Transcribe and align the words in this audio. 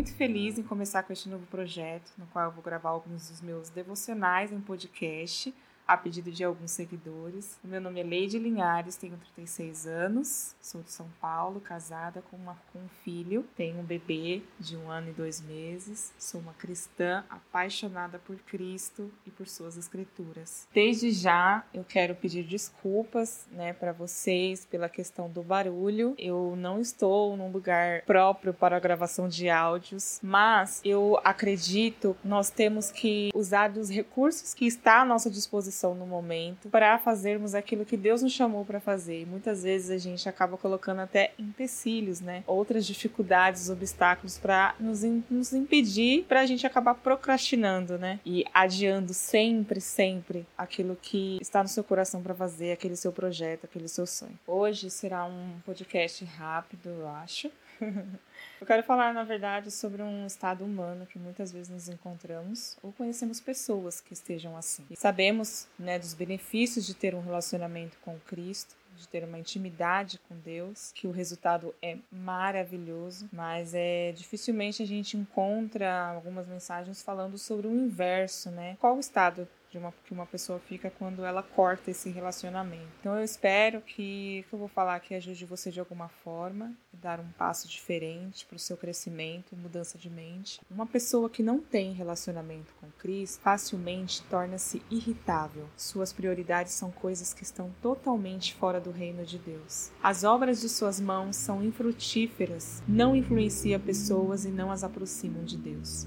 muito 0.00 0.14
feliz 0.14 0.58
em 0.58 0.62
começar 0.62 1.02
com 1.02 1.12
este 1.12 1.28
novo 1.28 1.44
projeto, 1.48 2.10
no 2.16 2.24
qual 2.28 2.46
eu 2.46 2.50
vou 2.50 2.64
gravar 2.64 2.88
alguns 2.88 3.28
dos 3.28 3.42
meus 3.42 3.68
devocionais 3.68 4.50
em 4.50 4.58
podcast 4.58 5.52
a 5.90 5.96
pedido 5.96 6.30
de 6.30 6.44
alguns 6.44 6.70
seguidores. 6.70 7.58
Meu 7.64 7.80
nome 7.80 7.98
é 7.98 8.04
Leide 8.04 8.38
Linhares, 8.38 8.94
tenho 8.94 9.16
36 9.34 9.88
anos, 9.88 10.54
sou 10.60 10.82
de 10.82 10.92
São 10.92 11.08
Paulo, 11.20 11.60
casada 11.60 12.22
com, 12.30 12.36
uma, 12.36 12.56
com 12.72 12.78
um 12.78 12.88
filho, 13.02 13.44
tenho 13.56 13.80
um 13.80 13.82
bebê 13.82 14.40
de 14.60 14.76
um 14.76 14.88
ano 14.88 15.08
e 15.08 15.12
dois 15.12 15.40
meses, 15.40 16.12
sou 16.16 16.40
uma 16.40 16.52
cristã 16.52 17.24
apaixonada 17.28 18.20
por 18.20 18.36
Cristo 18.36 19.10
e 19.26 19.32
por 19.32 19.48
suas 19.48 19.76
escrituras. 19.76 20.68
Desde 20.72 21.10
já 21.10 21.64
eu 21.74 21.82
quero 21.82 22.14
pedir 22.14 22.44
desculpas 22.44 23.48
né, 23.50 23.72
para 23.72 23.90
vocês 23.92 24.64
pela 24.64 24.88
questão 24.88 25.28
do 25.28 25.42
barulho. 25.42 26.14
Eu 26.16 26.54
não 26.56 26.80
estou 26.80 27.36
num 27.36 27.50
lugar 27.50 28.02
próprio 28.02 28.54
para 28.54 28.76
a 28.76 28.80
gravação 28.80 29.28
de 29.28 29.50
áudios, 29.50 30.20
mas 30.22 30.80
eu 30.84 31.18
acredito 31.24 32.16
nós 32.22 32.48
temos 32.48 32.92
que 32.92 33.30
usar 33.34 33.70
dos 33.70 33.90
recursos 33.90 34.54
que 34.54 34.66
está 34.66 35.00
à 35.00 35.04
nossa 35.04 35.28
disposição 35.28 35.79
no 35.94 36.06
momento 36.06 36.68
para 36.68 36.98
fazermos 36.98 37.54
aquilo 37.54 37.84
que 37.84 37.96
Deus 37.96 38.22
nos 38.22 38.32
chamou 38.32 38.64
para 38.64 38.80
fazer. 38.80 39.22
E 39.22 39.26
muitas 39.26 39.62
vezes 39.62 39.90
a 39.90 39.98
gente 39.98 40.28
acaba 40.28 40.56
colocando 40.56 41.00
até 41.00 41.32
empecilhos, 41.38 42.20
né? 42.20 42.44
Outras 42.46 42.86
dificuldades, 42.86 43.70
obstáculos 43.70 44.38
para 44.38 44.74
nos, 44.78 45.02
nos 45.02 45.52
impedir 45.52 46.24
para 46.24 46.40
a 46.40 46.46
gente 46.46 46.66
acabar 46.66 46.94
procrastinando, 46.94 47.98
né? 47.98 48.20
E 48.24 48.44
adiando 48.52 49.14
sempre, 49.14 49.80
sempre 49.80 50.46
aquilo 50.56 50.96
que 51.00 51.38
está 51.40 51.62
no 51.62 51.68
seu 51.68 51.82
coração 51.82 52.22
para 52.22 52.34
fazer, 52.34 52.72
aquele 52.72 52.96
seu 52.96 53.12
projeto, 53.12 53.64
aquele 53.64 53.88
seu 53.88 54.06
sonho. 54.06 54.38
Hoje 54.46 54.90
será 54.90 55.24
um 55.24 55.54
podcast 55.64 56.24
rápido, 56.24 56.88
eu 56.90 57.08
acho. 57.08 57.50
Eu 58.60 58.66
quero 58.66 58.82
falar, 58.82 59.14
na 59.14 59.24
verdade, 59.24 59.70
sobre 59.70 60.02
um 60.02 60.26
estado 60.26 60.62
humano 60.64 61.06
que 61.06 61.18
muitas 61.18 61.50
vezes 61.50 61.70
nos 61.70 61.88
encontramos 61.88 62.76
ou 62.82 62.92
conhecemos 62.92 63.40
pessoas 63.40 64.02
que 64.02 64.12
estejam 64.12 64.54
assim. 64.54 64.84
E 64.90 64.96
sabemos 64.96 65.66
né, 65.78 65.98
dos 65.98 66.12
benefícios 66.12 66.86
de 66.86 66.94
ter 66.94 67.14
um 67.14 67.22
relacionamento 67.22 67.96
com 68.04 68.18
Cristo, 68.26 68.76
de 68.98 69.08
ter 69.08 69.24
uma 69.24 69.38
intimidade 69.38 70.20
com 70.28 70.36
Deus, 70.36 70.92
que 70.94 71.06
o 71.06 71.10
resultado 71.10 71.74
é 71.80 71.96
maravilhoso, 72.12 73.30
mas 73.32 73.72
é 73.72 74.12
dificilmente 74.12 74.82
a 74.82 74.86
gente 74.86 75.16
encontra 75.16 76.08
algumas 76.08 76.46
mensagens 76.46 77.02
falando 77.02 77.38
sobre 77.38 77.66
o 77.66 77.74
inverso, 77.74 78.50
né? 78.50 78.76
Qual 78.78 78.94
o 78.94 79.00
estado 79.00 79.48
de 79.70 79.78
uma, 79.78 79.92
que 80.04 80.12
uma 80.12 80.26
pessoa 80.26 80.58
fica 80.58 80.90
quando 80.90 81.24
ela 81.24 81.42
corta 81.42 81.90
esse 81.90 82.10
relacionamento. 82.10 82.88
Então 83.00 83.16
eu 83.16 83.24
espero 83.24 83.80
que 83.80 84.44
que 84.48 84.54
eu 84.54 84.58
vou 84.58 84.68
falar 84.68 84.96
aqui 84.96 85.14
ajude 85.14 85.44
você 85.44 85.70
de 85.70 85.80
alguma 85.80 86.08
forma, 86.08 86.72
dar 86.92 87.20
um 87.20 87.28
passo 87.38 87.68
diferente 87.68 88.44
para 88.46 88.56
o 88.56 88.58
seu 88.58 88.76
crescimento, 88.76 89.56
mudança 89.56 89.98
de 89.98 90.10
mente. 90.10 90.60
Uma 90.70 90.86
pessoa 90.86 91.30
que 91.30 91.42
não 91.42 91.60
tem 91.60 91.92
relacionamento 91.92 92.74
com 92.80 92.88
Cristo 92.98 93.40
facilmente 93.40 94.22
torna-se 94.24 94.82
irritável. 94.90 95.68
Suas 95.76 96.12
prioridades 96.12 96.72
são 96.72 96.90
coisas 96.90 97.32
que 97.32 97.42
estão 97.42 97.70
totalmente 97.80 98.54
fora 98.54 98.80
do 98.80 98.90
reino 98.90 99.24
de 99.24 99.38
Deus. 99.38 99.90
As 100.02 100.24
obras 100.24 100.60
de 100.60 100.68
suas 100.68 101.00
mãos 101.00 101.36
são 101.36 101.62
infrutíferas, 101.62 102.82
não 102.86 103.14
influencia 103.14 103.78
pessoas 103.78 104.44
e 104.44 104.48
não 104.48 104.70
as 104.70 104.84
aproximam 104.84 105.44
de 105.44 105.56
Deus. 105.56 106.06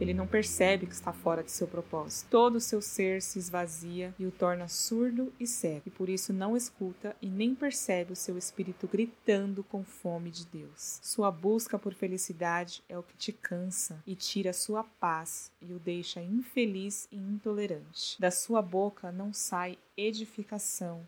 Ele 0.00 0.12
não 0.12 0.26
percebe 0.26 0.86
que 0.86 0.94
está 0.94 1.12
fora 1.12 1.42
de 1.42 1.50
seu 1.50 1.66
propósito. 1.66 2.28
Todo 2.30 2.56
o 2.56 2.60
seu 2.60 2.82
ser 2.82 3.22
se 3.22 3.38
esvazia 3.38 4.14
e 4.18 4.26
o 4.26 4.30
torna 4.30 4.68
surdo 4.68 5.32
e 5.40 5.46
cego, 5.46 5.82
e 5.86 5.90
por 5.90 6.08
isso 6.08 6.32
não 6.32 6.56
escuta 6.56 7.16
e 7.20 7.28
nem 7.28 7.54
percebe 7.54 8.12
o 8.12 8.16
seu 8.16 8.36
espírito 8.36 8.86
gritando 8.86 9.64
com 9.64 9.84
fome 9.84 10.30
de 10.30 10.46
Deus. 10.46 11.00
Sua 11.02 11.30
busca 11.30 11.78
por 11.78 11.94
felicidade 11.94 12.82
é 12.88 12.98
o 12.98 13.02
que 13.02 13.16
te 13.16 13.32
cansa 13.32 14.02
e 14.06 14.14
tira 14.14 14.52
sua 14.52 14.84
paz 14.84 15.50
e 15.60 15.72
o 15.72 15.78
deixa 15.78 16.20
infeliz 16.20 17.08
e 17.10 17.16
intolerante. 17.16 18.20
Da 18.20 18.30
sua 18.30 18.60
boca 18.60 19.10
não 19.10 19.32
sai 19.32 19.78
edificação, 19.96 21.06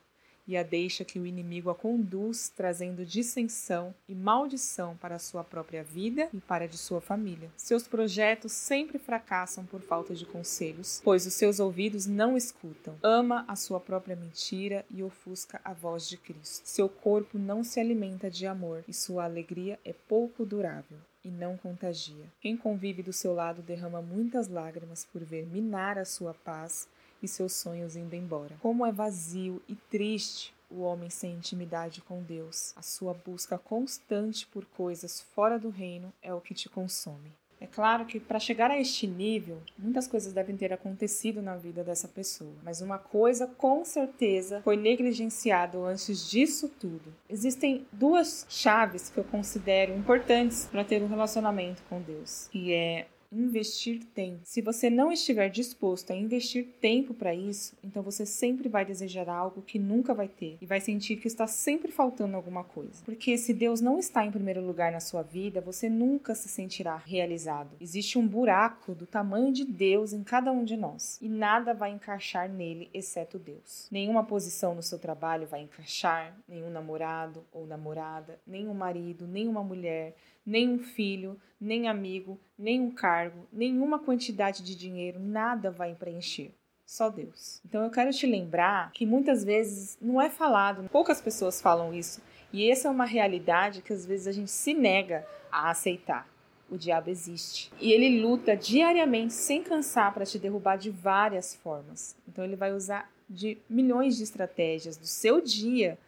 e 0.49 0.57
a 0.57 0.63
deixa 0.63 1.05
que 1.05 1.19
o 1.19 1.27
inimigo 1.27 1.69
a 1.69 1.75
conduz, 1.75 2.49
trazendo 2.49 3.05
dissensão 3.05 3.95
e 4.09 4.15
maldição 4.15 4.97
para 4.97 5.17
a 5.17 5.19
sua 5.19 5.45
própria 5.45 5.85
vida 5.85 6.31
e 6.33 6.41
para 6.41 6.65
a 6.65 6.69
de 6.69 6.79
sua 6.79 7.03
família. 7.03 7.51
Seus 7.55 7.87
projetos 7.87 8.53
sempre 8.53 8.99
fracassam 8.99 9.67
por 9.67 9.83
falta 9.83 10.15
de 10.15 10.25
conselhos, 10.25 11.03
pois 11.05 11.27
os 11.27 11.35
seus 11.35 11.61
ouvidos 11.61 12.07
não 12.07 12.35
escutam. 12.35 12.97
Ama 13.03 13.45
a 13.47 13.55
sua 13.55 13.79
própria 13.79 14.17
mentira 14.17 14.87
e 14.91 15.03
ofusca 15.03 15.61
a 15.63 15.75
voz 15.75 16.09
de 16.09 16.17
Cristo. 16.17 16.63
Seu 16.65 16.89
corpo 16.89 17.39
não 17.39 17.63
se 17.63 17.79
alimenta 17.79 18.31
de 18.31 18.47
amor 18.47 18.83
e 18.89 18.95
sua 18.95 19.25
alegria 19.25 19.79
é 19.85 19.93
pouco 19.93 20.47
durável 20.47 20.97
e 21.23 21.31
não 21.31 21.59
contagia. 21.59 22.25
Quem 22.41 22.57
convive 22.57 23.03
do 23.03 23.13
seu 23.13 23.35
lado 23.35 23.61
derrama 23.61 24.01
muitas 24.01 24.49
lágrimas 24.49 25.05
por 25.05 25.23
ver 25.23 25.47
minar 25.47 25.99
a 25.99 26.05
sua 26.05 26.33
paz 26.33 26.89
e 27.23 27.29
seus 27.29 27.53
sonhos 27.55 27.97
indo 27.97 28.15
embora. 28.15 28.57
Como 28.61 28.85
é 28.85 28.93
vazio 28.93 29.63
e 29.69 29.75
triste 29.75 30.55
o 30.71 30.81
homem 30.81 31.11
sem 31.11 31.33
intimidade 31.33 32.03
com 32.03 32.23
Deus. 32.23 32.75
A 32.77 32.83
sua 32.83 33.15
busca 33.15 33.59
constante 33.59 34.47
por 34.47 34.65
coisas 34.67 35.21
fora 35.35 35.59
do 35.59 35.71
reino 35.71 36.13
é 36.23 36.33
o 36.33 36.41
que 36.41 36.55
te 36.55 36.69
consome. 36.69 37.33
É 37.61 37.67
claro 37.67 38.07
que 38.07 38.21
para 38.21 38.39
chegar 38.39 38.71
a 38.71 38.79
este 38.79 39.07
nível, 39.07 39.61
muitas 39.77 40.07
coisas 40.07 40.33
devem 40.33 40.57
ter 40.57 40.73
acontecido 40.73 41.43
na 41.43 41.57
vida 41.57 41.83
dessa 41.83 42.07
pessoa, 42.07 42.55
mas 42.63 42.81
uma 42.81 42.99
coisa 42.99 43.49
com 43.49 43.85
certeza 43.85 44.61
foi 44.63 44.77
negligenciada 44.77 45.77
antes 45.79 46.31
disso 46.31 46.69
tudo. 46.69 47.13
Existem 47.29 47.85
duas 47.91 48.47
chaves 48.49 49.09
que 49.09 49.19
eu 49.19 49.25
considero 49.25 49.93
importantes 49.93 50.69
para 50.71 50.85
ter 50.85 51.03
um 51.03 51.09
relacionamento 51.09 51.83
com 51.89 52.01
Deus, 52.01 52.49
que 52.53 52.73
é 52.73 53.09
investir 53.31 54.05
tempo. 54.15 54.41
Se 54.45 54.63
você 54.63 54.89
não 54.89 55.13
estiver 55.13 55.49
disposto 55.49 56.13
a 56.13 56.17
investir 56.17 56.67
tempo 56.81 57.13
para 57.13 57.35
isso, 57.35 57.77
então 57.83 58.03
você 58.03 58.25
sempre 58.25 58.69
vai 58.69 58.85
desejar 58.85 59.29
algo 59.29 59.63
que 59.63 59.79
nunca 59.79 60.15
vai 60.15 60.29
ter 60.29 60.57
e 60.61 60.67
vai 60.67 60.81
sentir 60.81 61.17
que 61.17 61.29
está 61.29 61.47
sempre 61.47 61.93
faltando 61.93 62.37
alguma 62.37 62.65
coisa. 62.65 63.05
Porque 63.05 63.37
se 63.37 63.53
Deus 63.53 63.81
não 63.81 63.99
está 63.99 64.25
em 64.25 64.31
primeiro 64.31 64.65
lugar 64.65 64.91
na 64.91 65.01
sua 65.01 65.23
vida, 65.23 65.61
você 65.61 65.89
nunca 65.89 66.35
se 66.35 66.49
sentirá 66.49 66.97
realizado. 66.97 67.77
Existe 67.81 68.19
um 68.19 68.27
buraco 68.27 68.95
do 68.95 69.07
tamanho 69.07 69.53
de 69.53 69.65
Deus 69.65 70.13
em 70.13 70.25
cada 70.25 70.51
um 70.51 70.65
de 70.65 70.77
nós 70.77 71.19
e 71.21 71.29
nada 71.29 71.75
vai 71.75 71.91
encaixar 71.91 72.49
nele 72.49 72.89
exceto 72.95 73.39
Deus. 73.39 73.89
Nenhuma 73.91 74.25
posição 74.25 74.75
no 74.75 74.83
seu 74.83 74.99
trabalho 74.99 75.47
vai 75.47 75.63
encaixar, 75.63 76.37
nenhum 76.49 76.71
namorado 76.71 77.45
ou 77.53 77.67
namorada, 77.67 78.41
nenhum 78.47 78.75
marido, 78.75 79.27
nenhuma 79.27 79.63
mulher, 79.63 80.17
nem 80.45 80.69
um 80.69 80.79
filho, 80.79 81.39
nem 81.61 81.89
amigo, 81.89 82.41
nem 82.59 82.81
um 82.81 82.91
cargo, 82.91 83.47
nenhuma 83.53 83.99
quantidade 83.99 84.63
de 84.63 84.75
dinheiro, 84.75 85.21
nada 85.21 85.71
vai 85.71 85.95
preencher. 85.95 86.51
Só 86.85 87.11
Deus. 87.11 87.61
Então 87.67 87.85
eu 87.85 87.91
quero 87.91 88.11
te 88.11 88.27
lembrar 88.27 88.91
que 88.93 89.05
muitas 89.05 89.45
vezes 89.45 89.99
não 90.01 90.21
é 90.21 90.31
falado, 90.31 90.89
poucas 90.89 91.21
pessoas 91.21 91.61
falam 91.61 91.93
isso, 91.93 92.21
e 92.53 92.71
essa 92.71 92.89
é 92.89 92.91
uma 92.91 93.05
realidade 93.05 93.83
que 93.83 93.93
às 93.93 94.07
vezes 94.07 94.27
a 94.27 94.33
gente 94.33 94.51
se 94.51 94.73
nega 94.73 95.27
a 95.53 95.71
aceitar. 95.71 96.27
O 96.71 96.77
diabo 96.77 97.09
existe. 97.09 97.71
E 97.81 97.93
ele 97.93 98.21
luta 98.21 98.57
diariamente, 98.57 99.33
sem 99.33 99.63
cansar, 99.63 100.13
para 100.13 100.27
te 100.27 100.39
derrubar 100.39 100.77
de 100.77 100.91
várias 100.91 101.55
formas. 101.55 102.15
Então 102.27 102.45
ele 102.45 102.57
vai 102.57 102.75
usar 102.75 103.11
de 103.29 103.59
milhões 103.69 104.17
de 104.17 104.23
estratégias 104.23 104.97
do 104.97 105.07
seu 105.07 105.41
dia 105.41 105.99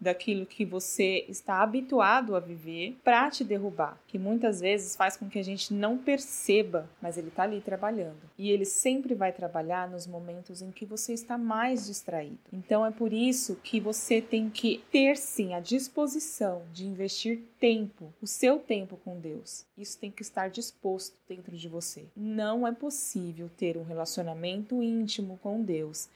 daquilo 0.00 0.46
que 0.46 0.64
você 0.64 1.24
está 1.28 1.62
habituado 1.62 2.34
a 2.34 2.40
viver 2.40 2.96
para 3.04 3.30
te 3.30 3.44
derrubar, 3.44 4.00
que 4.06 4.18
muitas 4.18 4.60
vezes 4.60 4.96
faz 4.96 5.16
com 5.16 5.28
que 5.28 5.38
a 5.38 5.44
gente 5.44 5.74
não 5.74 5.98
perceba, 5.98 6.88
mas 7.02 7.18
ele 7.18 7.28
está 7.28 7.42
ali 7.42 7.60
trabalhando. 7.60 8.18
E 8.38 8.50
ele 8.50 8.64
sempre 8.64 9.14
vai 9.14 9.32
trabalhar 9.32 9.88
nos 9.88 10.06
momentos 10.06 10.62
em 10.62 10.70
que 10.70 10.86
você 10.86 11.12
está 11.12 11.36
mais 11.36 11.86
distraído. 11.86 12.38
Então 12.52 12.84
é 12.84 12.90
por 12.90 13.12
isso 13.12 13.56
que 13.62 13.78
você 13.78 14.22
tem 14.22 14.48
que 14.48 14.82
ter 14.90 15.16
sim 15.16 15.54
a 15.54 15.60
disposição 15.60 16.62
de 16.72 16.86
investir 16.86 17.42
tempo, 17.58 18.12
o 18.22 18.26
seu 18.26 18.58
tempo 18.58 18.96
com 19.04 19.18
Deus. 19.18 19.66
Isso 19.76 19.98
tem 19.98 20.10
que 20.10 20.22
estar 20.22 20.48
disposto 20.48 21.16
dentro 21.28 21.56
de 21.56 21.68
você. 21.68 22.06
Não 22.16 22.66
é 22.66 22.72
possível 22.72 23.50
ter 23.56 23.76
um 23.76 23.84
relacionamento 23.84 24.82
íntimo 24.82 25.38
com 25.42 25.62
Deus 25.62 26.08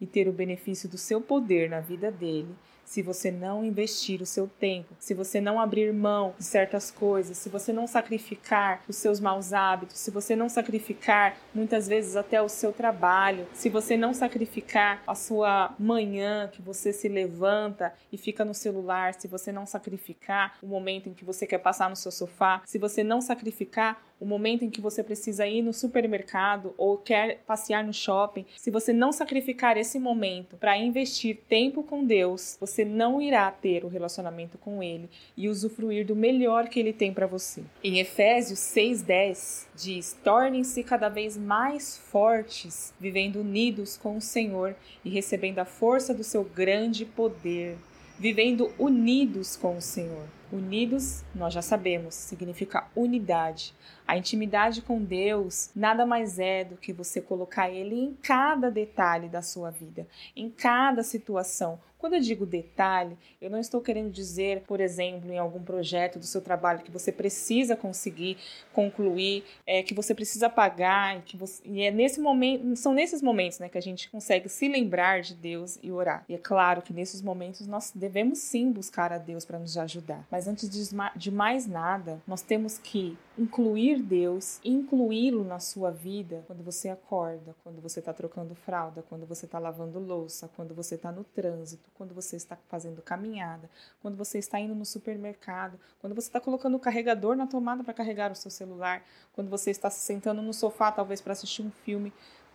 e 0.00 0.06
ter 0.06 0.28
o 0.28 0.32
benefício 0.32 0.88
do 0.88 0.98
seu 0.98 1.20
poder 1.20 1.70
na 1.70 1.80
vida 1.80 2.10
dele 2.10 2.54
se 2.84 3.02
você 3.02 3.30
não 3.30 3.64
investir 3.64 4.20
o 4.20 4.26
seu 4.26 4.46
tempo, 4.46 4.94
se 4.98 5.14
você 5.14 5.40
não 5.40 5.60
abrir 5.60 5.92
mão 5.92 6.34
de 6.38 6.44
certas 6.44 6.90
coisas, 6.90 7.36
se 7.36 7.48
você 7.48 7.72
não 7.72 7.86
sacrificar 7.86 8.82
os 8.88 8.96
seus 8.96 9.20
maus 9.20 9.52
hábitos, 9.52 9.98
se 9.98 10.10
você 10.10 10.36
não 10.36 10.48
sacrificar 10.48 11.36
muitas 11.54 11.88
vezes 11.88 12.16
até 12.16 12.40
o 12.42 12.48
seu 12.48 12.72
trabalho, 12.72 13.46
se 13.52 13.68
você 13.68 13.96
não 13.96 14.12
sacrificar 14.12 15.02
a 15.06 15.14
sua 15.14 15.74
manhã 15.78 16.48
que 16.52 16.62
você 16.62 16.92
se 16.92 17.08
levanta 17.08 17.92
e 18.12 18.18
fica 18.18 18.44
no 18.44 18.54
celular, 18.54 19.14
se 19.14 19.28
você 19.28 19.52
não 19.52 19.66
sacrificar 19.66 20.58
o 20.62 20.66
momento 20.66 21.08
em 21.08 21.14
que 21.14 21.24
você 21.24 21.46
quer 21.46 21.58
passar 21.58 21.88
no 21.88 21.96
seu 21.96 22.10
sofá, 22.10 22.62
se 22.66 22.78
você 22.78 23.02
não 23.02 23.20
sacrificar 23.20 24.02
o 24.22 24.24
momento 24.24 24.64
em 24.64 24.70
que 24.70 24.80
você 24.80 25.02
precisa 25.02 25.48
ir 25.48 25.62
no 25.62 25.72
supermercado 25.72 26.72
ou 26.78 26.96
quer 26.96 27.40
passear 27.44 27.84
no 27.84 27.92
shopping, 27.92 28.46
se 28.56 28.70
você 28.70 28.92
não 28.92 29.10
sacrificar 29.10 29.76
esse 29.76 29.98
momento 29.98 30.56
para 30.56 30.78
investir 30.78 31.40
tempo 31.48 31.82
com 31.82 32.04
Deus, 32.04 32.56
você 32.60 32.84
não 32.84 33.20
irá 33.20 33.50
ter 33.50 33.84
o 33.84 33.88
relacionamento 33.88 34.56
com 34.58 34.80
ele 34.80 35.10
e 35.36 35.48
usufruir 35.48 36.06
do 36.06 36.14
melhor 36.14 36.68
que 36.68 36.78
ele 36.78 36.92
tem 36.92 37.12
para 37.12 37.26
você. 37.26 37.64
Em 37.82 37.98
Efésios 37.98 38.60
6:10 38.60 39.66
diz: 39.74 40.16
"Tornem-se 40.22 40.84
cada 40.84 41.08
vez 41.08 41.36
mais 41.36 41.96
fortes, 41.96 42.94
vivendo 43.00 43.40
unidos 43.40 43.96
com 43.96 44.16
o 44.16 44.20
Senhor 44.20 44.76
e 45.04 45.10
recebendo 45.10 45.58
a 45.58 45.64
força 45.64 46.14
do 46.14 46.22
seu 46.22 46.44
grande 46.44 47.04
poder, 47.04 47.76
vivendo 48.20 48.72
unidos 48.78 49.56
com 49.56 49.76
o 49.76 49.82
Senhor." 49.82 50.41
Unidos, 50.52 51.24
nós 51.34 51.54
já 51.54 51.62
sabemos, 51.62 52.14
significa 52.14 52.86
unidade. 52.94 53.74
A 54.06 54.18
intimidade 54.18 54.82
com 54.82 55.02
Deus 55.02 55.70
nada 55.74 56.04
mais 56.04 56.38
é 56.38 56.64
do 56.64 56.76
que 56.76 56.92
você 56.92 57.20
colocar 57.20 57.70
Ele 57.70 57.98
em 57.98 58.14
cada 58.22 58.70
detalhe 58.70 59.28
da 59.28 59.40
sua 59.40 59.70
vida, 59.70 60.06
em 60.36 60.50
cada 60.50 61.02
situação. 61.02 61.80
Quando 62.02 62.14
eu 62.14 62.20
digo 62.20 62.44
detalhe, 62.44 63.16
eu 63.40 63.48
não 63.48 63.60
estou 63.60 63.80
querendo 63.80 64.10
dizer, 64.10 64.64
por 64.66 64.80
exemplo, 64.80 65.32
em 65.32 65.38
algum 65.38 65.62
projeto 65.62 66.18
do 66.18 66.24
seu 66.24 66.40
trabalho 66.40 66.80
que 66.80 66.90
você 66.90 67.12
precisa 67.12 67.76
conseguir 67.76 68.38
concluir, 68.72 69.44
é, 69.64 69.84
que 69.84 69.94
você 69.94 70.12
precisa 70.12 70.50
pagar, 70.50 71.22
que 71.22 71.36
você, 71.36 71.62
e 71.64 71.80
é 71.80 71.92
nesse 71.92 72.20
momento, 72.20 72.74
são 72.74 72.92
nesses 72.92 73.22
momentos, 73.22 73.60
né, 73.60 73.68
que 73.68 73.78
a 73.78 73.80
gente 73.80 74.10
consegue 74.10 74.48
se 74.48 74.66
lembrar 74.66 75.22
de 75.22 75.36
Deus 75.36 75.78
e 75.80 75.92
orar. 75.92 76.24
E 76.28 76.34
é 76.34 76.38
claro 76.38 76.82
que 76.82 76.92
nesses 76.92 77.22
momentos 77.22 77.68
nós 77.68 77.92
devemos 77.94 78.40
sim 78.40 78.72
buscar 78.72 79.12
a 79.12 79.18
Deus 79.18 79.44
para 79.44 79.60
nos 79.60 79.78
ajudar. 79.78 80.26
Mas 80.28 80.41
antes 80.48 80.68
de 81.16 81.30
mais 81.30 81.66
nada, 81.66 82.22
nós 82.26 82.42
temos 82.42 82.78
que 82.78 83.16
incluir 83.36 84.02
Deus, 84.02 84.60
incluí-lo 84.64 85.44
na 85.44 85.58
sua 85.58 85.90
vida 85.90 86.44
quando 86.46 86.62
você 86.62 86.88
acorda, 86.88 87.54
quando 87.62 87.80
você 87.80 87.98
está 87.98 88.12
trocando 88.12 88.54
fralda, 88.54 89.02
quando 89.08 89.26
você 89.26 89.46
está 89.46 89.58
lavando 89.58 89.98
louça, 89.98 90.50
quando 90.54 90.74
você 90.74 90.96
está 90.96 91.10
no 91.10 91.24
trânsito, 91.24 91.90
quando 91.94 92.14
você 92.14 92.36
está 92.36 92.56
fazendo 92.68 93.02
caminhada, 93.02 93.68
quando 94.00 94.16
você 94.16 94.38
está 94.38 94.58
indo 94.60 94.74
no 94.74 94.84
supermercado, 94.84 95.78
quando 96.00 96.14
você 96.14 96.28
está 96.28 96.40
colocando 96.40 96.76
o 96.76 96.80
carregador 96.80 97.36
na 97.36 97.46
tomada 97.46 97.82
para 97.82 97.94
carregar 97.94 98.30
o 98.30 98.36
seu 98.36 98.50
celular, 98.50 99.04
quando 99.34 99.48
você 99.48 99.70
está 99.70 99.90
se 99.90 100.00
sentando 100.00 100.42
no 100.42 100.52
sofá 100.52 100.92
talvez 100.92 101.20
para 101.20 101.32
assistir 101.32 101.62
um 101.62 101.70
filme, 101.70 102.12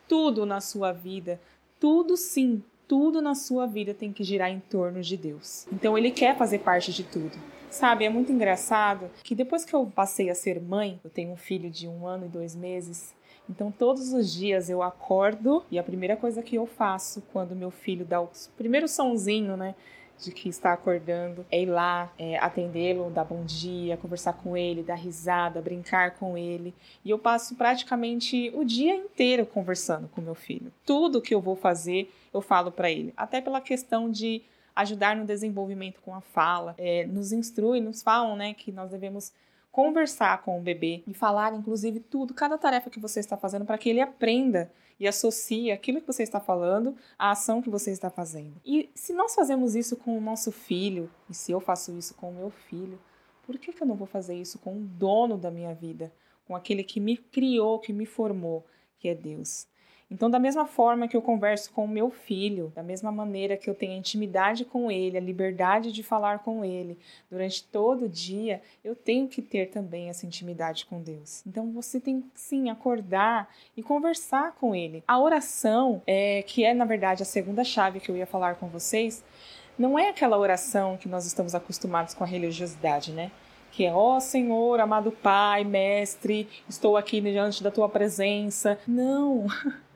tudo 0.08 0.46
na 0.46 0.62
sua 0.62 0.92
vida, 0.92 1.40
tudo 1.80 2.16
sim, 2.16 2.64
tudo 2.88 3.22
na 3.22 3.36
sua 3.36 3.66
vida 3.66 3.94
tem 3.94 4.14
que 4.14 4.24
girar 4.24 4.50
em 4.50 4.60
torno 4.60 5.02
de 5.02 5.18
Deus. 5.18 5.68
Então 5.72 5.98
ele 5.98 6.12
quer 6.12 6.38
fazer 6.38 6.60
parte 6.60 6.94
de 6.94 7.04
tudo. 7.04 7.38
Sabe, 7.70 8.06
é 8.06 8.10
muito 8.10 8.32
engraçado 8.32 9.10
que 9.24 9.36
depois 9.36 9.66
que 9.66 9.76
eu 9.76 9.86
passei 9.86 10.30
a 10.30 10.36
ser 10.36 10.62
mãe, 10.62 11.00
eu 11.04 11.10
tenho 11.10 11.32
um 11.32 11.36
filho 11.36 11.70
de 11.70 11.88
um 11.88 12.08
ano 12.08 12.26
e 12.26 12.30
dois 12.30 12.56
meses, 12.56 13.14
então, 13.50 13.72
todos 13.72 14.12
os 14.12 14.34
dias 14.34 14.70
eu 14.70 14.84
acordo 14.84 15.64
e 15.72 15.80
a 15.80 15.84
primeira 15.84 16.18
coisa 16.18 16.44
que 16.44 16.56
eu 16.56 16.66
faço 16.66 17.24
quando 17.32 17.56
meu 17.56 17.72
filho 17.72 18.06
dá 18.06 18.22
o 18.22 18.30
primeiro 18.58 18.88
sonzinho, 18.88 19.56
né? 19.56 19.74
De 20.20 20.32
que 20.32 20.50
está 20.50 20.74
acordando, 20.74 21.46
é 21.52 21.62
ir 21.62 21.68
lá, 21.68 22.12
é, 22.18 22.38
atendê-lo, 22.40 23.10
dar 23.12 23.24
bom 23.24 23.44
dia, 23.46 23.98
conversar 23.98 24.34
com 24.34 24.58
ele, 24.58 24.82
dar 24.82 24.96
risada, 24.96 25.62
brincar 25.62 26.12
com 26.16 26.38
ele. 26.38 26.74
E 27.06 27.10
eu 27.10 27.20
passo 27.20 27.56
praticamente 27.56 28.52
o 28.56 28.64
dia 28.64 28.96
inteiro 28.96 29.46
conversando 29.46 30.08
com 30.08 30.22
meu 30.22 30.36
filho. 30.36 30.72
Tudo 30.86 31.22
que 31.22 31.36
eu 31.36 31.40
vou 31.40 31.56
fazer, 31.56 32.12
eu 32.34 32.42
falo 32.42 32.72
para 32.72 32.90
ele. 32.90 33.14
Até 33.16 33.42
pela 33.42 33.62
questão 33.62 34.10
de 34.10 34.42
ajudar 34.76 35.16
no 35.16 35.26
desenvolvimento 35.26 36.00
com 36.02 36.14
a 36.14 36.22
fala, 36.22 36.76
é, 36.78 37.06
nos 37.06 37.32
instrui, 37.32 37.82
nos 37.82 38.04
falam 38.04 38.36
né, 38.36 38.54
que 38.54 38.72
nós 38.72 38.92
devemos 38.92 39.34
conversar 39.78 40.42
com 40.42 40.58
o 40.58 40.62
bebê 40.64 41.04
e 41.06 41.14
falar, 41.14 41.54
inclusive, 41.54 42.00
tudo, 42.00 42.34
cada 42.34 42.58
tarefa 42.58 42.90
que 42.90 43.00
você 43.00 43.20
está 43.20 43.38
fazendo 43.38 43.64
para 43.64 43.78
que 43.78 43.88
ele 43.88 44.02
aprenda 44.02 44.72
e 45.00 45.08
associe 45.08 45.72
aquilo 45.72 46.02
que 46.02 46.08
você 46.08 46.24
está 46.24 46.40
falando 46.40 46.96
à 47.16 47.30
ação 47.30 47.62
que 47.62 47.70
você 47.70 47.92
está 47.92 48.10
fazendo. 48.10 48.60
E 48.66 48.90
se 48.96 49.14
nós 49.14 49.36
fazemos 49.36 49.76
isso 49.76 49.96
com 49.96 50.18
o 50.18 50.20
nosso 50.20 50.52
filho, 50.52 51.12
e 51.30 51.34
se 51.36 51.52
eu 51.52 51.60
faço 51.60 51.96
isso 51.96 52.16
com 52.16 52.32
o 52.32 52.34
meu 52.34 52.50
filho, 52.50 53.00
por 53.44 53.56
que, 53.60 53.72
que 53.72 53.84
eu 53.84 53.86
não 53.86 53.94
vou 53.94 54.08
fazer 54.08 54.34
isso 54.34 54.58
com 54.58 54.78
o 54.78 54.82
dono 54.82 55.38
da 55.38 55.52
minha 55.52 55.76
vida, 55.76 56.12
com 56.48 56.56
aquele 56.56 56.84
que 56.84 57.00
me 57.00 57.16
criou, 57.16 57.78
que 57.78 57.94
me 57.94 58.08
formou, 58.08 58.66
que 58.98 59.08
é 59.08 59.14
Deus? 59.14 59.68
Então, 60.10 60.30
da 60.30 60.40
mesma 60.40 60.66
forma 60.66 61.08
que 61.08 61.18
eu 61.18 61.22
converso 61.22 61.72
com 61.72 61.84
o 61.84 61.88
meu 61.88 62.10
filho, 62.10 62.72
da 62.74 62.82
mesma 62.82 63.12
maneira 63.12 63.58
que 63.58 63.70
eu 63.70 63.76
tenho 63.76 63.92
intimidade 63.92 64.64
com 64.64 64.90
ele, 64.90 65.18
a 65.18 65.22
liberdade 65.22 65.92
de 65.92 66.02
falar 66.02 66.40
com 66.40 66.64
ele 66.64 66.98
durante 67.30 67.64
todo 67.66 68.06
o 68.06 68.10
dia, 68.10 68.62
eu 68.84 68.96
tenho 68.96 69.28
que 69.28 69.42
ter 69.42 69.70
também 69.70 70.08
essa 70.08 70.26
intimidade 70.26 70.86
com 70.86 71.02
Deus. 71.02 71.44
Então, 71.46 71.72
você 71.74 72.00
tem 72.00 72.24
sim 72.34 72.70
acordar 72.70 73.54
e 73.76 73.84
conversar 73.84 74.54
com 74.54 74.74
ele. 74.74 75.04
A 75.06 75.20
oração, 75.20 76.02
é, 76.08 76.42
que 76.44 76.64
é 76.64 76.74
na 76.74 76.86
verdade 76.86 77.22
a 77.24 77.26
segunda 77.26 77.66
chave 77.66 78.00
que 78.00 78.10
eu 78.10 78.16
ia 78.16 78.26
falar 78.26 78.56
com 78.56 78.68
vocês, 78.68 79.26
não 79.78 80.00
é 80.00 80.10
aquela 80.10 80.38
oração 80.38 80.96
que 80.96 81.10
nós 81.10 81.26
estamos 81.26 81.54
acostumados 81.54 82.14
com 82.14 82.24
a 82.24 82.28
religiosidade, 82.28 83.12
né? 83.12 83.30
que 83.78 83.86
é, 83.86 83.94
ó 83.94 84.18
oh, 84.18 84.20
Senhor, 84.20 84.80
amado 84.80 85.12
Pai, 85.12 85.64
Mestre, 85.64 86.50
estou 86.68 86.98
aqui 86.98 87.22
diante 87.22 87.62
da 87.62 87.70
tua 87.70 87.88
presença. 87.88 88.80
Não, 88.88 89.46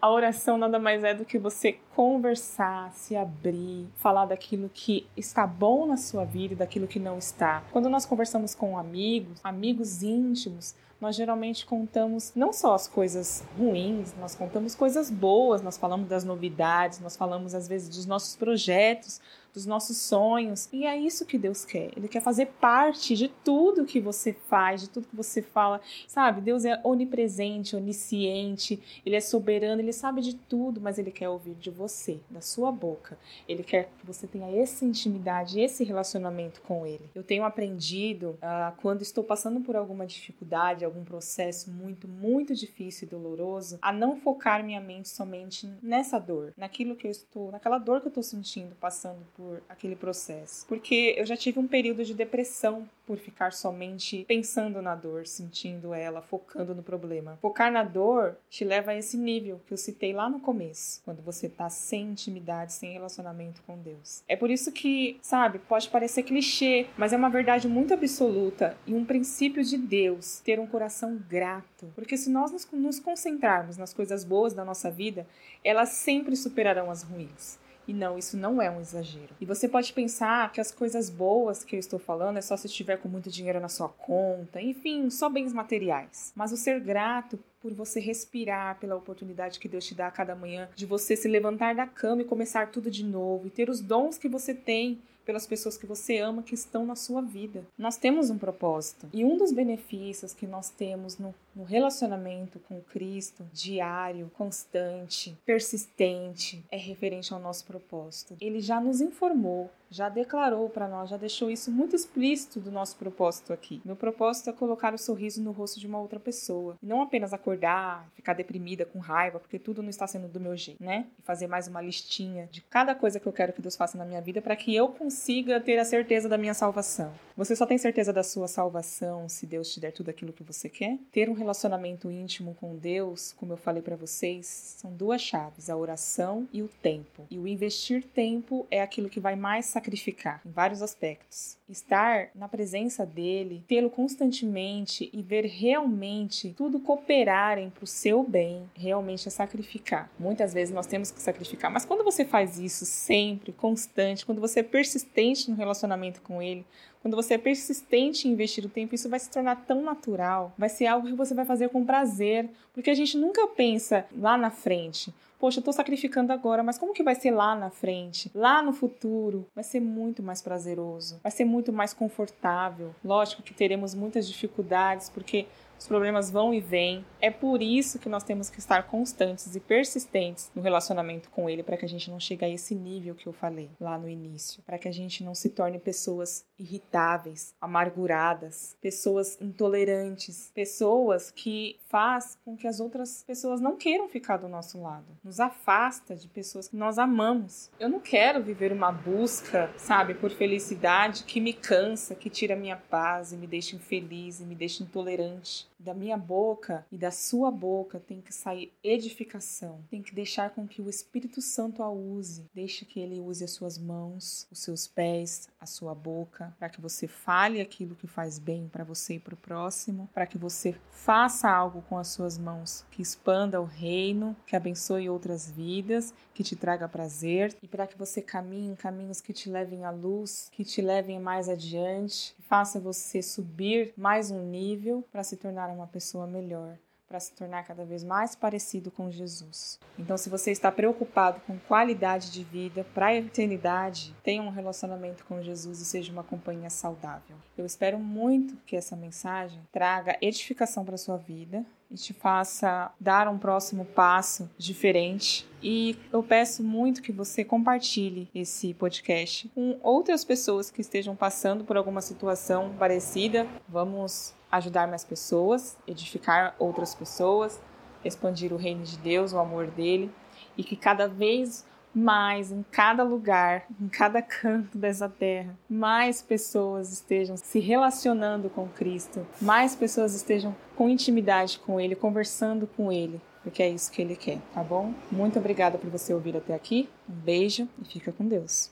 A 0.00 0.10
oração 0.10 0.58
nada 0.58 0.78
mais 0.78 1.04
é 1.04 1.14
do 1.14 1.24
que 1.24 1.38
você 1.38 1.78
conversar, 1.94 2.92
se 2.92 3.16
abrir, 3.16 3.86
falar 3.96 4.26
daquilo 4.26 4.70
que 4.72 5.06
está 5.16 5.46
bom 5.46 5.86
na 5.86 5.96
sua 5.96 6.24
vida 6.24 6.54
e 6.54 6.56
daquilo 6.56 6.86
que 6.86 6.98
não 6.98 7.18
está. 7.18 7.62
Quando 7.72 7.88
nós 7.88 8.04
conversamos 8.04 8.54
com 8.54 8.76
amigos, 8.76 9.38
amigos 9.44 10.02
íntimos, 10.02 10.74
nós 11.02 11.16
geralmente 11.16 11.66
contamos 11.66 12.32
não 12.32 12.52
só 12.52 12.74
as 12.74 12.86
coisas 12.86 13.44
ruins, 13.58 14.14
nós 14.20 14.36
contamos 14.36 14.76
coisas 14.76 15.10
boas, 15.10 15.60
nós 15.60 15.76
falamos 15.76 16.08
das 16.08 16.22
novidades, 16.22 17.00
nós 17.00 17.16
falamos 17.16 17.56
às 17.56 17.66
vezes 17.66 17.88
dos 17.88 18.06
nossos 18.06 18.36
projetos, 18.36 19.20
dos 19.52 19.66
nossos 19.66 19.96
sonhos. 19.98 20.68
E 20.72 20.86
é 20.86 20.96
isso 20.96 21.26
que 21.26 21.36
Deus 21.36 21.64
quer. 21.64 21.90
Ele 21.96 22.08
quer 22.08 22.20
fazer 22.20 22.46
parte 22.60 23.14
de 23.14 23.28
tudo 23.28 23.84
que 23.84 24.00
você 24.00 24.32
faz, 24.32 24.82
de 24.82 24.88
tudo 24.88 25.08
que 25.08 25.16
você 25.16 25.42
fala. 25.42 25.80
Sabe, 26.06 26.40
Deus 26.40 26.64
é 26.64 26.80
onipresente, 26.82 27.76
onisciente, 27.76 28.80
ele 29.04 29.16
é 29.16 29.20
soberano, 29.20 29.80
ele 29.80 29.92
sabe 29.92 30.20
de 30.20 30.34
tudo, 30.34 30.80
mas 30.80 30.98
ele 30.98 31.10
quer 31.10 31.28
ouvir 31.28 31.54
de 31.54 31.70
você, 31.70 32.20
da 32.30 32.40
sua 32.40 32.72
boca. 32.72 33.18
Ele 33.48 33.62
quer 33.62 33.90
que 33.98 34.06
você 34.06 34.26
tenha 34.26 34.48
essa 34.56 34.84
intimidade, 34.84 35.60
esse 35.60 35.84
relacionamento 35.84 36.60
com 36.62 36.86
ele. 36.86 37.10
Eu 37.14 37.22
tenho 37.22 37.44
aprendido 37.44 38.38
uh, 38.42 38.74
quando 38.80 39.02
estou 39.02 39.22
passando 39.22 39.60
por 39.60 39.76
alguma 39.76 40.06
dificuldade, 40.06 40.84
algum 40.84 41.04
processo 41.04 41.70
muito, 41.70 42.08
muito 42.08 42.54
difícil 42.54 43.06
e 43.06 43.10
doloroso, 43.10 43.78
a 43.82 43.92
não 43.92 44.16
focar 44.16 44.64
minha 44.64 44.80
mente 44.80 45.08
somente 45.08 45.70
nessa 45.82 46.18
dor, 46.18 46.52
naquilo 46.56 46.96
que 46.96 47.06
eu 47.06 47.10
estou, 47.10 47.50
naquela 47.50 47.78
dor 47.78 48.00
que 48.00 48.06
eu 48.06 48.10
estou 48.10 48.22
sentindo, 48.22 48.74
passando 48.76 49.24
por 49.34 49.41
por 49.42 49.62
aquele 49.68 49.96
processo. 49.96 50.64
Porque 50.66 51.14
eu 51.18 51.26
já 51.26 51.36
tive 51.36 51.58
um 51.58 51.66
período 51.66 52.04
de 52.04 52.14
depressão 52.14 52.88
por 53.04 53.18
ficar 53.18 53.52
somente 53.52 54.24
pensando 54.28 54.80
na 54.80 54.94
dor, 54.94 55.26
sentindo 55.26 55.92
ela, 55.92 56.22
focando 56.22 56.74
no 56.74 56.82
problema. 56.82 57.36
Focar 57.42 57.72
na 57.72 57.82
dor 57.82 58.36
te 58.48 58.64
leva 58.64 58.92
a 58.92 58.96
esse 58.96 59.16
nível 59.16 59.60
que 59.66 59.74
eu 59.74 59.76
citei 59.76 60.12
lá 60.12 60.30
no 60.30 60.38
começo, 60.38 61.02
quando 61.04 61.20
você 61.20 61.48
tá 61.48 61.68
sem 61.68 62.10
intimidade, 62.12 62.72
sem 62.72 62.92
relacionamento 62.92 63.60
com 63.66 63.76
Deus. 63.76 64.22
É 64.28 64.36
por 64.36 64.50
isso 64.50 64.70
que, 64.70 65.18
sabe, 65.20 65.58
pode 65.58 65.90
parecer 65.90 66.22
clichê, 66.22 66.86
mas 66.96 67.12
é 67.12 67.16
uma 67.16 67.28
verdade 67.28 67.66
muito 67.66 67.92
absoluta 67.92 68.76
e 68.86 68.94
um 68.94 69.04
princípio 69.04 69.64
de 69.64 69.76
Deus 69.76 70.40
ter 70.40 70.60
um 70.60 70.66
coração 70.66 71.20
grato. 71.28 71.92
Porque 71.96 72.16
se 72.16 72.30
nós 72.30 72.52
nos 72.72 73.00
concentrarmos 73.00 73.76
nas 73.76 73.92
coisas 73.92 74.22
boas 74.22 74.54
da 74.54 74.64
nossa 74.64 74.90
vida, 74.90 75.26
elas 75.64 75.88
sempre 75.88 76.36
superarão 76.36 76.90
as 76.90 77.02
ruins. 77.02 77.58
E 77.86 77.92
não, 77.92 78.18
isso 78.18 78.36
não 78.36 78.60
é 78.60 78.70
um 78.70 78.80
exagero. 78.80 79.34
E 79.40 79.46
você 79.46 79.68
pode 79.68 79.92
pensar 79.92 80.52
que 80.52 80.60
as 80.60 80.70
coisas 80.70 81.10
boas 81.10 81.64
que 81.64 81.76
eu 81.76 81.80
estou 81.80 81.98
falando 81.98 82.36
é 82.36 82.40
só 82.40 82.56
se 82.56 82.66
estiver 82.66 82.98
com 82.98 83.08
muito 83.08 83.30
dinheiro 83.30 83.60
na 83.60 83.68
sua 83.68 83.88
conta, 83.88 84.60
enfim, 84.60 85.10
só 85.10 85.28
bens 85.28 85.52
materiais. 85.52 86.32
Mas 86.36 86.52
o 86.52 86.56
ser 86.56 86.80
grato 86.80 87.38
por 87.60 87.72
você 87.72 88.00
respirar, 88.00 88.78
pela 88.78 88.96
oportunidade 88.96 89.60
que 89.60 89.68
Deus 89.68 89.86
te 89.86 89.94
dá 89.94 90.08
a 90.08 90.10
cada 90.10 90.34
manhã 90.34 90.68
de 90.74 90.84
você 90.84 91.16
se 91.16 91.28
levantar 91.28 91.74
da 91.74 91.86
cama 91.86 92.22
e 92.22 92.24
começar 92.24 92.70
tudo 92.70 92.90
de 92.90 93.04
novo 93.04 93.46
e 93.46 93.50
ter 93.50 93.70
os 93.70 93.80
dons 93.80 94.18
que 94.18 94.28
você 94.28 94.52
tem 94.52 95.00
pelas 95.24 95.46
pessoas 95.46 95.76
que 95.76 95.86
você 95.86 96.18
ama 96.18 96.42
que 96.42 96.54
estão 96.54 96.84
na 96.84 96.96
sua 96.96 97.22
vida. 97.22 97.64
Nós 97.78 97.96
temos 97.96 98.30
um 98.30 98.38
propósito. 98.38 99.08
E 99.12 99.24
um 99.24 99.36
dos 99.36 99.52
benefícios 99.52 100.32
que 100.32 100.46
nós 100.46 100.70
temos 100.70 101.18
no, 101.18 101.34
no 101.54 101.64
relacionamento 101.64 102.58
com 102.60 102.80
Cristo, 102.80 103.46
diário, 103.52 104.30
constante, 104.36 105.36
persistente, 105.44 106.64
é 106.70 106.76
referente 106.76 107.32
ao 107.32 107.40
nosso 107.40 107.64
propósito. 107.64 108.36
Ele 108.40 108.60
já 108.60 108.80
nos 108.80 109.00
informou 109.00 109.70
já 109.92 110.08
declarou 110.08 110.70
para 110.70 110.88
nós, 110.88 111.10
já 111.10 111.18
deixou 111.18 111.50
isso 111.50 111.70
muito 111.70 111.94
explícito 111.94 112.58
do 112.58 112.72
nosso 112.72 112.96
propósito 112.96 113.52
aqui. 113.52 113.82
Meu 113.84 113.94
propósito 113.94 114.48
é 114.48 114.52
colocar 114.52 114.94
o 114.94 114.98
sorriso 114.98 115.42
no 115.42 115.52
rosto 115.52 115.78
de 115.78 115.86
uma 115.86 116.00
outra 116.00 116.18
pessoa. 116.18 116.76
E 116.82 116.86
não 116.86 117.02
apenas 117.02 117.34
acordar, 117.34 118.08
ficar 118.14 118.32
deprimida, 118.32 118.86
com 118.86 118.98
raiva, 118.98 119.38
porque 119.38 119.58
tudo 119.58 119.82
não 119.82 119.90
está 119.90 120.06
sendo 120.06 120.28
do 120.28 120.40
meu 120.40 120.56
jeito, 120.56 120.82
né? 120.82 121.06
E 121.18 121.22
fazer 121.22 121.46
mais 121.46 121.68
uma 121.68 121.82
listinha 121.82 122.48
de 122.50 122.62
cada 122.62 122.94
coisa 122.94 123.20
que 123.20 123.26
eu 123.26 123.32
quero 123.32 123.52
que 123.52 123.60
Deus 123.60 123.76
faça 123.76 123.98
na 123.98 124.06
minha 124.06 124.22
vida 124.22 124.40
para 124.40 124.56
que 124.56 124.74
eu 124.74 124.88
consiga 124.88 125.60
ter 125.60 125.78
a 125.78 125.84
certeza 125.84 126.26
da 126.26 126.38
minha 126.38 126.54
salvação. 126.54 127.12
Você 127.42 127.56
só 127.56 127.66
tem 127.66 127.76
certeza 127.76 128.12
da 128.12 128.22
sua 128.22 128.46
salvação 128.46 129.28
se 129.28 129.46
Deus 129.46 129.74
te 129.74 129.80
der 129.80 129.90
tudo 129.90 130.10
aquilo 130.10 130.32
que 130.32 130.44
você 130.44 130.68
quer? 130.68 130.96
Ter 131.10 131.28
um 131.28 131.32
relacionamento 131.32 132.08
íntimo 132.08 132.54
com 132.54 132.76
Deus, 132.76 133.32
como 133.32 133.52
eu 133.52 133.56
falei 133.56 133.82
para 133.82 133.96
vocês, 133.96 134.46
são 134.78 134.92
duas 134.92 135.20
chaves: 135.20 135.68
a 135.68 135.76
oração 135.76 136.48
e 136.52 136.62
o 136.62 136.68
tempo. 136.80 137.26
E 137.28 137.40
o 137.40 137.48
investir 137.48 138.04
tempo 138.04 138.64
é 138.70 138.80
aquilo 138.80 139.08
que 139.08 139.18
vai 139.18 139.34
mais 139.34 139.66
sacrificar 139.66 140.40
em 140.46 140.52
vários 140.52 140.82
aspectos. 140.82 141.58
Estar 141.68 142.28
na 142.32 142.46
presença 142.48 143.04
dele, 143.04 143.64
tê-lo 143.66 143.90
constantemente 143.90 145.10
e 145.12 145.20
ver 145.20 145.44
realmente 145.46 146.54
tudo 146.56 146.78
cooperarem 146.78 147.70
para 147.70 147.82
o 147.82 147.88
seu 147.88 148.22
bem, 148.22 148.70
realmente 148.74 149.26
é 149.26 149.30
sacrificar. 149.32 150.08
Muitas 150.16 150.54
vezes 150.54 150.72
nós 150.72 150.86
temos 150.86 151.10
que 151.10 151.20
sacrificar, 151.20 151.72
mas 151.72 151.84
quando 151.84 152.04
você 152.04 152.24
faz 152.24 152.56
isso 152.56 152.84
sempre, 152.84 153.52
constante, 153.52 154.24
quando 154.24 154.40
você 154.40 154.60
é 154.60 154.62
persistente 154.62 155.50
no 155.50 155.56
relacionamento 155.56 156.20
com 156.22 156.40
ele, 156.40 156.64
quando 157.02 157.16
você 157.16 157.34
é 157.34 157.38
persistente 157.38 158.26
em 158.26 158.30
investir 158.30 158.64
o 158.64 158.68
tempo, 158.68 158.94
isso 158.94 159.08
vai 159.08 159.18
se 159.18 159.28
tornar 159.28 159.56
tão 159.66 159.82
natural, 159.82 160.54
vai 160.56 160.68
ser 160.68 160.86
algo 160.86 161.08
que 161.08 161.14
você 161.14 161.34
vai 161.34 161.44
fazer 161.44 161.68
com 161.68 161.84
prazer, 161.84 162.48
porque 162.72 162.88
a 162.90 162.94
gente 162.94 163.18
nunca 163.18 163.46
pensa 163.48 164.06
lá 164.16 164.38
na 164.38 164.50
frente. 164.50 165.12
Poxa, 165.42 165.58
eu 165.58 165.64
tô 165.64 165.72
sacrificando 165.72 166.32
agora, 166.32 166.62
mas 166.62 166.78
como 166.78 166.92
que 166.92 167.02
vai 167.02 167.16
ser 167.16 167.32
lá 167.32 167.56
na 167.56 167.68
frente? 167.68 168.30
Lá 168.32 168.62
no 168.62 168.72
futuro? 168.72 169.44
Vai 169.52 169.64
ser 169.64 169.80
muito 169.80 170.22
mais 170.22 170.40
prazeroso, 170.40 171.18
vai 171.20 171.32
ser 171.32 171.44
muito 171.44 171.72
mais 171.72 171.92
confortável. 171.92 172.94
Lógico 173.04 173.42
que 173.42 173.52
teremos 173.52 173.92
muitas 173.92 174.28
dificuldades, 174.28 175.10
porque 175.10 175.48
os 175.82 175.88
problemas 175.88 176.30
vão 176.30 176.54
e 176.54 176.60
vêm. 176.60 177.04
É 177.20 177.28
por 177.28 177.60
isso 177.60 177.98
que 177.98 178.08
nós 178.08 178.22
temos 178.22 178.48
que 178.48 178.60
estar 178.60 178.84
constantes 178.84 179.56
e 179.56 179.58
persistentes 179.58 180.48
no 180.54 180.62
relacionamento 180.62 181.28
com 181.28 181.50
ele 181.50 181.64
para 181.64 181.76
que 181.76 181.84
a 181.84 181.88
gente 181.88 182.08
não 182.08 182.20
chegue 182.20 182.44
a 182.44 182.48
esse 182.48 182.72
nível 182.72 183.16
que 183.16 183.26
eu 183.26 183.32
falei 183.32 183.68
lá 183.80 183.98
no 183.98 184.08
início, 184.08 184.62
para 184.62 184.78
que 184.78 184.86
a 184.86 184.92
gente 184.92 185.24
não 185.24 185.34
se 185.34 185.48
torne 185.48 185.80
pessoas 185.80 186.44
irritáveis, 186.56 187.52
amarguradas, 187.60 188.76
pessoas 188.80 189.36
intolerantes, 189.40 190.52
pessoas 190.54 191.32
que 191.32 191.80
faz 191.88 192.38
com 192.44 192.56
que 192.56 192.68
as 192.68 192.78
outras 192.78 193.24
pessoas 193.26 193.60
não 193.60 193.76
queiram 193.76 194.08
ficar 194.08 194.36
do 194.36 194.48
nosso 194.48 194.80
lado, 194.80 195.06
nos 195.32 195.40
afasta 195.40 196.14
de 196.14 196.28
pessoas 196.28 196.68
que 196.68 196.76
nós 196.76 196.98
amamos. 196.98 197.70
Eu 197.80 197.88
não 197.88 198.00
quero 198.00 198.42
viver 198.42 198.70
uma 198.70 198.92
busca, 198.92 199.72
sabe, 199.78 200.12
por 200.12 200.30
felicidade 200.30 201.24
que 201.24 201.40
me 201.40 201.54
cansa, 201.54 202.14
que 202.14 202.28
tira 202.28 202.54
minha 202.54 202.76
paz 202.76 203.32
e 203.32 203.36
me 203.38 203.46
deixa 203.46 203.74
infeliz 203.74 204.40
e 204.40 204.44
me 204.44 204.54
deixa 204.54 204.82
intolerante 204.82 205.71
da 205.82 205.92
minha 205.92 206.16
boca 206.16 206.86
e 206.90 206.96
da 206.96 207.10
sua 207.10 207.50
boca 207.50 208.00
tem 208.00 208.20
que 208.20 208.32
sair 208.32 208.72
edificação. 208.82 209.80
Tem 209.90 210.02
que 210.02 210.14
deixar 210.14 210.50
com 210.50 210.66
que 210.66 210.80
o 210.80 210.88
Espírito 210.88 211.40
Santo 211.40 211.82
a 211.82 211.90
use. 211.90 212.48
Deixe 212.54 212.84
que 212.84 213.00
ele 213.00 213.20
use 213.20 213.44
as 213.44 213.50
suas 213.50 213.76
mãos, 213.76 214.46
os 214.50 214.60
seus 214.60 214.86
pés, 214.86 215.48
a 215.60 215.66
sua 215.66 215.94
boca, 215.94 216.54
para 216.58 216.68
que 216.68 216.80
você 216.80 217.06
fale 217.06 217.60
aquilo 217.60 217.94
que 217.94 218.06
faz 218.06 218.38
bem 218.38 218.68
para 218.68 218.84
você 218.84 219.14
e 219.14 219.20
para 219.20 219.34
o 219.34 219.36
próximo, 219.36 220.08
para 220.12 220.26
que 220.26 220.38
você 220.38 220.74
faça 220.90 221.50
algo 221.50 221.82
com 221.88 221.98
as 221.98 222.08
suas 222.08 222.38
mãos 222.38 222.84
que 222.90 223.02
expanda 223.02 223.60
o 223.60 223.64
reino, 223.64 224.36
que 224.46 224.56
abençoe 224.56 225.08
outras 225.08 225.50
vidas, 225.50 226.14
que 226.34 226.44
te 226.44 226.56
traga 226.56 226.88
prazer 226.88 227.56
e 227.62 227.68
para 227.68 227.86
que 227.86 227.98
você 227.98 228.22
caminhe 228.22 228.70
em 228.70 228.76
caminhos 228.76 229.20
que 229.20 229.32
te 229.32 229.48
levem 229.50 229.84
à 229.84 229.90
luz, 229.90 230.48
que 230.52 230.64
te 230.64 230.80
levem 230.80 231.18
mais 231.20 231.48
adiante, 231.48 232.34
que 232.36 232.42
faça 232.42 232.78
você 232.78 233.22
subir 233.22 233.92
mais 233.96 234.30
um 234.30 234.44
nível 234.44 235.04
para 235.10 235.24
se 235.24 235.36
tornar 235.36 235.71
uma 235.72 235.86
pessoa 235.86 236.26
melhor, 236.26 236.76
para 237.12 237.20
se 237.20 237.32
tornar 237.34 237.62
cada 237.64 237.84
vez 237.84 238.02
mais 238.02 238.34
parecido 238.34 238.90
com 238.90 239.10
Jesus. 239.10 239.78
Então, 239.98 240.16
se 240.16 240.30
você 240.30 240.50
está 240.50 240.72
preocupado 240.72 241.40
com 241.46 241.58
qualidade 241.58 242.32
de 242.32 242.42
vida 242.42 242.86
para 242.94 243.08
a 243.08 243.14
eternidade, 243.14 244.14
tenha 244.22 244.42
um 244.42 244.48
relacionamento 244.48 245.22
com 245.26 245.42
Jesus 245.42 245.80
e 245.80 245.84
seja 245.84 246.10
uma 246.10 246.24
companhia 246.24 246.70
saudável. 246.70 247.36
Eu 247.56 247.66
espero 247.66 247.98
muito 247.98 248.56
que 248.64 248.76
essa 248.76 248.96
mensagem 248.96 249.60
traga 249.70 250.16
edificação 250.22 250.86
para 250.86 250.96
sua 250.96 251.18
vida 251.18 251.66
e 251.92 251.96
te 251.96 252.12
faça 252.12 252.90
dar 252.98 253.28
um 253.28 253.38
próximo 253.38 253.84
passo 253.84 254.50
diferente. 254.56 255.46
E 255.62 255.96
eu 256.12 256.22
peço 256.22 256.62
muito 256.62 257.02
que 257.02 257.12
você 257.12 257.44
compartilhe 257.44 258.28
esse 258.34 258.74
podcast 258.74 259.48
com 259.54 259.78
outras 259.82 260.24
pessoas 260.24 260.70
que 260.70 260.80
estejam 260.80 261.14
passando 261.14 261.64
por 261.64 261.76
alguma 261.76 262.00
situação 262.00 262.74
parecida. 262.78 263.46
Vamos 263.68 264.34
ajudar 264.50 264.88
mais 264.88 265.04
pessoas, 265.04 265.76
edificar 265.86 266.56
outras 266.58 266.94
pessoas, 266.94 267.60
expandir 268.04 268.52
o 268.52 268.56
reino 268.56 268.82
de 268.82 268.98
Deus, 268.98 269.32
o 269.32 269.38
amor 269.38 269.68
dele, 269.68 270.10
e 270.56 270.64
que 270.64 270.76
cada 270.76 271.06
vez 271.06 271.64
mais 271.94 272.50
em 272.50 272.64
cada 272.70 273.02
lugar, 273.02 273.66
em 273.80 273.88
cada 273.88 274.22
canto 274.22 274.76
dessa 274.76 275.08
terra, 275.08 275.56
mais 275.68 276.22
pessoas 276.22 276.92
estejam 276.92 277.36
se 277.36 277.58
relacionando 277.58 278.48
com 278.48 278.68
Cristo, 278.68 279.26
mais 279.40 279.76
pessoas 279.76 280.14
estejam 280.14 280.54
com 280.76 280.88
intimidade 280.88 281.58
com 281.58 281.80
Ele, 281.80 281.94
conversando 281.94 282.66
com 282.66 282.90
Ele, 282.90 283.20
porque 283.42 283.62
é 283.62 283.68
isso 283.68 283.90
que 283.90 284.00
Ele 284.00 284.16
quer, 284.16 284.38
tá 284.54 284.62
bom? 284.62 284.94
Muito 285.10 285.38
obrigada 285.38 285.78
por 285.78 285.90
você 285.90 286.12
ouvir 286.14 286.36
até 286.36 286.54
aqui, 286.54 286.88
um 287.08 287.14
beijo 287.14 287.68
e 287.80 287.84
fica 287.84 288.12
com 288.12 288.26
Deus. 288.26 288.70